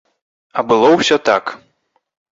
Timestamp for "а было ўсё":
0.61-1.19